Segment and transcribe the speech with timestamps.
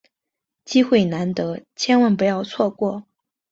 [0.65, 3.03] 机会难得，千万不要错过！